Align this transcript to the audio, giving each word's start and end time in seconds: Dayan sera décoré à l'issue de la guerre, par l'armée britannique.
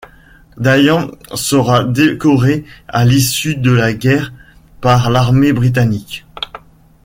Dayan 0.57 1.11
sera 1.35 1.83
décoré 1.83 2.65
à 2.87 3.05
l'issue 3.05 3.55
de 3.55 3.69
la 3.71 3.93
guerre, 3.93 4.33
par 4.81 5.11
l'armée 5.11 5.53
britannique. 5.53 6.25